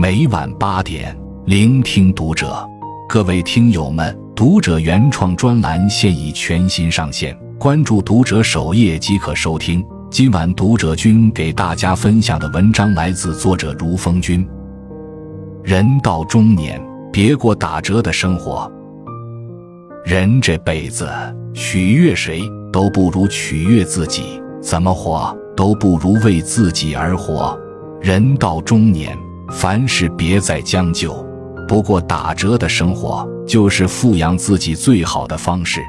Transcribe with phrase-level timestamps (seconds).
[0.00, 1.12] 每晚八点，
[1.44, 2.64] 聆听读者。
[3.08, 9.84] 各位听友们，读者原创专栏现已全新上线，关注读者首页即可收听。
[10.08, 14.48] 今晚读者君给大家分享的文章来自作者如风君。
[15.64, 16.80] 人到中年，
[17.12, 18.70] 别过打折的生活。
[20.04, 21.10] 人这辈子，
[21.52, 22.40] 取悦谁
[22.72, 27.58] 都不如取悦自己，怎么活都不如为自己而活。
[28.00, 29.18] 人到中年，
[29.50, 31.26] 凡事别再将就，
[31.66, 35.80] 不过打折的生活就是富养自己最好的方式。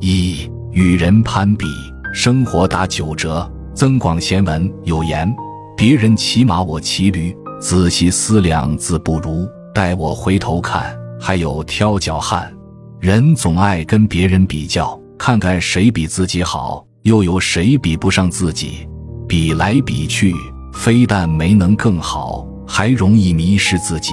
[0.00, 1.66] 一与人攀比。
[2.12, 3.50] 生活打九折。
[3.74, 5.28] 增广贤文有言
[5.76, 7.36] ：“别人骑马，我骑驴。
[7.60, 9.48] 仔细思量，自不如。
[9.74, 12.48] 待我回头看，还有挑脚汉。”
[13.00, 18.88] 人总爱跟别人比较，看看谁比自己好，又有谁比不上自己。
[19.26, 20.32] 比来比去，
[20.74, 24.12] 非但没能更好，还容易迷失自己。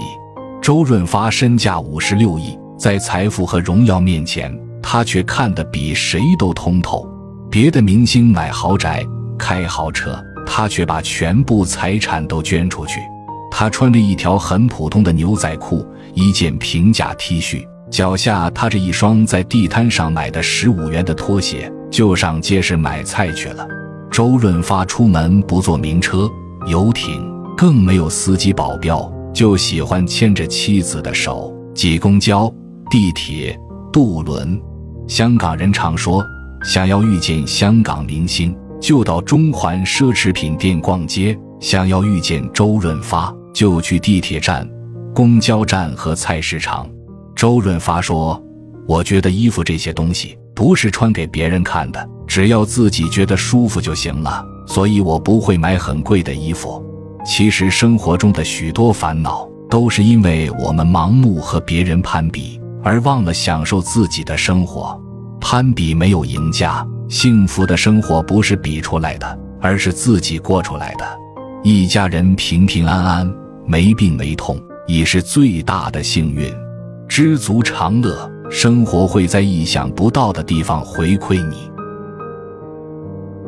[0.62, 7.06] 周润发身价五十六亿，在财富和荣耀面前，他却看得比谁都通透。
[7.50, 9.04] 别的明星买豪宅、
[9.38, 13.02] 开豪车，他却把全部财产都捐出去。
[13.50, 23.68] 他穿着一条很普通的牛仔裤，一件平价 T 恤，脚下踏着一双在地摊上买的十五元的拖鞋，就上街市买菜去了。
[24.10, 26.30] 周润发出门不坐名车、
[26.68, 27.22] 游艇，
[27.58, 32.54] 更没有司机保镖，就喜欢牵着妻子的手挤公交、
[32.90, 33.58] 地铁、
[33.92, 34.60] 渡轮。
[35.08, 36.24] 香港人常说。
[36.64, 44.70] 想要遇见香港明星，就到中环奢侈品店逛街；想要遇见周润发，就去地铁站、
[45.12, 46.88] 公交站和菜市场。
[47.36, 48.40] 周润发说
[48.88, 54.46] ：“我觉得衣服这些东西不是穿给别人看的，只要自己觉得舒服就行了。
[54.68, 56.86] 所以我不会买很贵的衣服。”
[57.26, 64.96] 其实生活中的许多烦恼，都是因为我们盲目和别人攀比，而忘了享受自己的生活。
[65.40, 71.04] 攀比没有赢家，幸福的生活不是比出来的，而是自己过出来的。
[71.64, 73.34] 一家人平平安安，
[73.66, 76.54] 没病没痛，已是最大的幸运。
[77.08, 81.72] 知足常乐，生活会在意想不到的地方回馈你。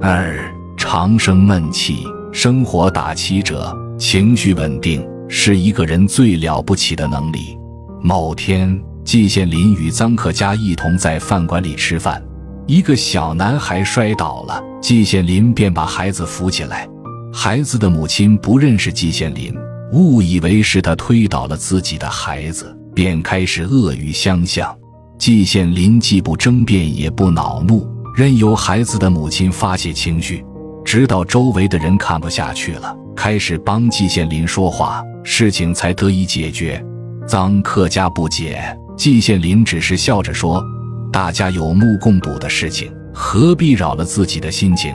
[0.01, 0.35] 二
[0.77, 7.57] 长生闷气，生活打七折，情绪稳定是一个人最了不起的能力。
[8.01, 8.81] 某天。
[9.03, 12.23] 季羡林与臧克家一同在饭馆里吃饭，
[12.65, 16.87] 一个小男孩摔倒了，季羡林便把孩子扶起来。
[17.33, 19.53] 孩子的母亲不认识季羡林，
[19.91, 24.73] 误以为是他推倒了自己的孩子，便开始恶语相向。
[25.17, 30.43] 季羡林既不争辩，也不恼怒，任由孩子的母亲发泄情绪，
[30.83, 36.83] 直到周围的人看不下去了，开始帮季羡林说话，事情才得以解决。
[37.27, 38.61] 臧克家不解。
[38.95, 40.63] 季羡林只是笑着说
[41.11, 44.93] ：“大家有目共睹的事情，何必扰了自己的心情？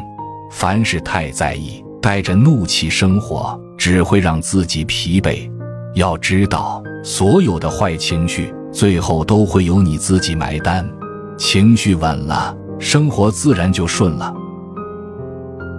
[0.53, 5.51] 凡事太在意，带着怒气生活，只会让自己疲惫。
[5.95, 10.89] 要知道，所有的坏情绪，最后都会由你自己买单。
[11.37, 14.35] 情绪稳了，生活自然就顺了。”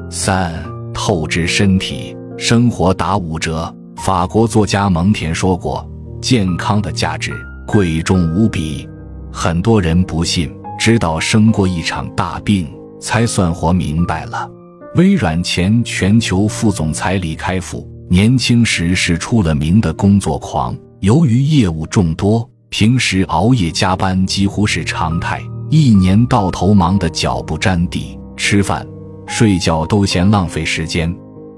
[0.09, 0.53] 三
[0.93, 3.73] 透支身体，生活打五折。
[3.97, 5.85] 法国作家蒙田说过
[6.21, 7.33] ：“健康的价值。”
[7.67, 8.89] 贵重无比，
[9.31, 12.67] 很多人不信，直到生过一场大病，
[12.99, 14.49] 才算活明白了。
[14.95, 25.41] 微软前全球副总裁李开复年轻时是出了名的工作狂，由于业务众多，平时熬夜加班几乎是常态，
[25.71, 28.85] 一年到头忙得脚不沾地，吃饭、
[29.25, 31.13] 睡觉都嫌浪费时间。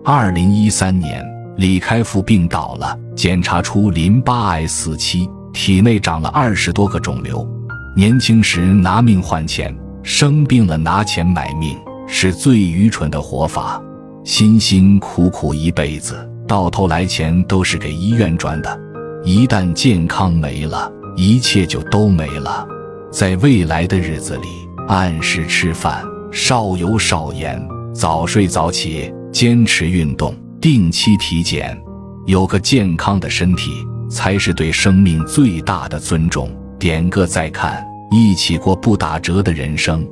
[0.05, 1.21] 二零一三年，
[1.57, 5.29] 李开复病倒了，检查出淋巴癌四期。
[5.51, 7.45] 体内长了二十多个肿瘤，
[7.93, 11.77] 年轻时拿命换钱，生病了拿钱买命，
[12.07, 13.81] 是最愚蠢的活法。
[14.23, 18.79] 辛辛苦苦一辈子，到头来钱都是给医院赚的。
[19.25, 22.67] 一旦健康没了，一切就都没了。
[23.11, 24.47] 在未来的日子里，
[24.87, 27.61] 按时吃饭，少油少盐，
[27.93, 31.79] 早睡早起，坚持运动，定期体检，
[32.25, 33.71] 有个健康的身体。
[34.11, 36.51] 才是对生命最大的尊重。
[36.77, 37.81] 点个再看，
[38.11, 40.05] 一起过不打折的人生。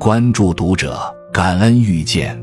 [0.00, 0.98] 关注读者，
[1.30, 2.42] 感恩遇见。